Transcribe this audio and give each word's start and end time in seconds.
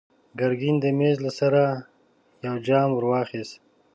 ګرګين 0.39 0.75
د 0.83 0.85
مېز 0.97 1.17
له 1.25 1.31
سره 1.39 1.61
يو 2.45 2.55
جام 2.67 2.89
ور 2.93 3.05
واخيست. 3.09 3.53